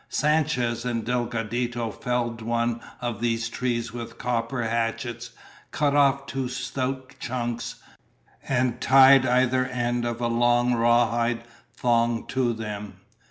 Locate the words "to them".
12.25-12.95